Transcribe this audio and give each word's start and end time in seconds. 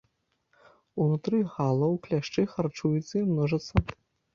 Унутры 1.05 1.37
галаў 1.57 1.95
кляшчы 2.09 2.41
харчуюцца 2.59 3.09
і 3.25 3.27
множацца. 3.33 3.73